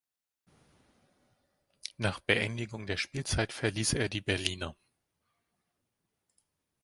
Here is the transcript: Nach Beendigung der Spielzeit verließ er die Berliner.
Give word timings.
Nach 1.97 2.19
Beendigung 2.21 2.87
der 2.87 2.97
Spielzeit 2.97 3.53
verließ 3.53 3.93
er 3.93 4.09
die 4.09 4.21
Berliner. 4.21 4.75